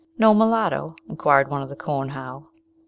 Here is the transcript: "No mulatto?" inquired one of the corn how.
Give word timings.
"No 0.17 0.33
mulatto?" 0.33 0.95
inquired 1.07 1.49
one 1.51 1.61
of 1.61 1.69
the 1.69 1.75
corn 1.75 2.09
how. 2.09 2.47